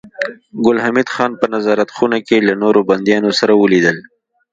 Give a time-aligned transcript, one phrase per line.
[0.63, 3.97] ګل حمید خان په نظارت خونه کې له نورو بنديانو سره ولیدل